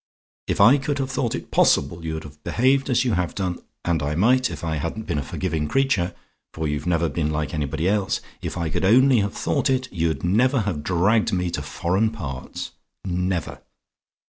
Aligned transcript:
If 0.47 0.59
I 0.59 0.79
could 0.79 0.97
have 0.97 1.11
thought 1.11 1.35
it 1.35 1.51
possible 1.51 2.03
you'd 2.03 2.23
have 2.23 2.43
behaved 2.43 2.89
as 2.89 3.05
you 3.05 3.13
have 3.13 3.35
done 3.35 3.61
and 3.85 4.01
I 4.01 4.15
might, 4.15 4.49
if 4.49 4.63
I 4.63 4.77
hadn't 4.77 5.03
been 5.05 5.19
a 5.19 5.23
forgiving 5.23 5.67
creature, 5.67 6.15
for 6.55 6.67
you've 6.67 6.87
never 6.87 7.07
been 7.07 7.29
like 7.29 7.53
anybody 7.53 7.87
else 7.87 8.19
if 8.41 8.57
I 8.57 8.71
could 8.71 8.83
only 8.83 9.19
have 9.19 9.35
thought 9.35 9.69
it, 9.69 9.93
you'd 9.93 10.23
never 10.23 10.61
have 10.61 10.81
dragged 10.81 11.33
me 11.33 11.51
to 11.51 11.61
foreign 11.61 12.09
parts. 12.09 12.71
Never! 13.05 13.61